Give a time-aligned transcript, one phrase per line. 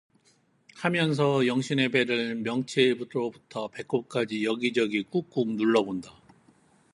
[0.77, 6.11] 하면서 영신의 배를 명치로부터 배꼽까지 여기저기 꾹꾹 눌러 본다.